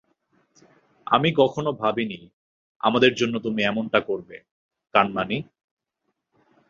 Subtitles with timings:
[1.07, 2.19] আমি কখনো ভাবিনি
[2.83, 4.35] আমাদের জন্য তুমি এমনটা করবে,
[4.93, 5.37] কানমাণি।